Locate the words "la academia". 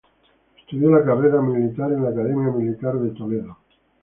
2.01-2.49